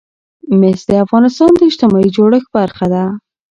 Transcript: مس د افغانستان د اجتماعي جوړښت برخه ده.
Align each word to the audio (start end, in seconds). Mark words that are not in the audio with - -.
مس 0.59 0.79
د 0.89 0.91
افغانستان 1.05 1.51
د 1.55 1.61
اجتماعي 1.69 2.09
جوړښت 2.15 2.49
برخه 2.57 2.85
ده. 2.93 3.05